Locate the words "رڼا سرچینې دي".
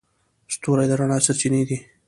0.99-1.77